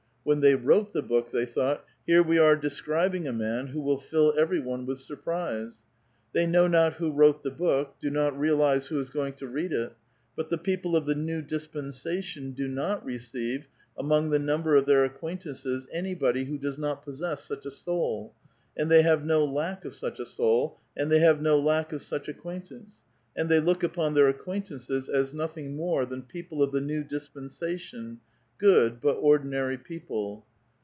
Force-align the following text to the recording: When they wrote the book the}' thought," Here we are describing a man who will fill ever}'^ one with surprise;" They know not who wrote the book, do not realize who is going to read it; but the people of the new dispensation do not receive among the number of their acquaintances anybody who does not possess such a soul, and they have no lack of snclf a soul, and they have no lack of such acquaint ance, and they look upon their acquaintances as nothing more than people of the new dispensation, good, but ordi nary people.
When 0.23 0.41
they 0.41 0.53
wrote 0.53 0.93
the 0.93 1.01
book 1.01 1.31
the}' 1.31 1.47
thought," 1.47 1.83
Here 2.05 2.21
we 2.21 2.37
are 2.37 2.55
describing 2.55 3.27
a 3.27 3.33
man 3.33 3.67
who 3.69 3.81
will 3.81 3.97
fill 3.97 4.33
ever}'^ 4.37 4.63
one 4.63 4.85
with 4.85 4.99
surprise;" 4.99 5.81
They 6.31 6.45
know 6.45 6.67
not 6.67 6.93
who 6.93 7.11
wrote 7.11 7.41
the 7.41 7.49
book, 7.49 7.95
do 7.99 8.11
not 8.11 8.37
realize 8.39 8.85
who 8.87 8.99
is 8.99 9.09
going 9.09 9.33
to 9.33 9.47
read 9.47 9.73
it; 9.73 9.93
but 10.35 10.49
the 10.49 10.59
people 10.59 10.95
of 10.95 11.07
the 11.07 11.15
new 11.15 11.41
dispensation 11.41 12.51
do 12.51 12.67
not 12.67 13.03
receive 13.03 13.67
among 13.97 14.29
the 14.29 14.37
number 14.37 14.75
of 14.75 14.85
their 14.85 15.03
acquaintances 15.03 15.87
anybody 15.91 16.43
who 16.45 16.59
does 16.59 16.77
not 16.77 17.03
possess 17.03 17.43
such 17.43 17.65
a 17.65 17.71
soul, 17.71 18.31
and 18.77 18.91
they 18.91 19.01
have 19.01 19.25
no 19.25 19.43
lack 19.43 19.85
of 19.85 19.91
snclf 19.91 20.19
a 20.19 20.25
soul, 20.27 20.77
and 20.95 21.09
they 21.11 21.19
have 21.19 21.41
no 21.41 21.59
lack 21.59 21.91
of 21.91 22.01
such 22.01 22.27
acquaint 22.29 22.69
ance, 22.69 23.01
and 23.35 23.49
they 23.49 23.59
look 23.59 23.81
upon 23.81 24.13
their 24.13 24.29
acquaintances 24.29 25.09
as 25.09 25.33
nothing 25.33 25.75
more 25.75 26.05
than 26.05 26.21
people 26.21 26.61
of 26.61 26.71
the 26.71 26.79
new 26.79 27.03
dispensation, 27.03 28.19
good, 28.63 29.01
but 29.01 29.19
ordi 29.23 29.45
nary 29.45 29.75
people. 29.75 30.45